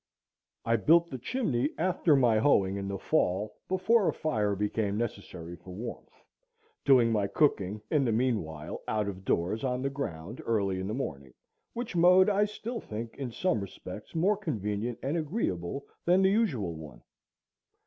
[0.65, 5.55] I built the chimney after my hoeing in the fall, before a fire became necessary
[5.55, 6.23] for warmth,
[6.83, 10.87] doing my cooking in the mean while out of doors on the ground, early in
[10.87, 11.35] the morning:
[11.73, 16.31] which mode I still think is in some respects more convenient and agreeable than the
[16.31, 17.03] usual one.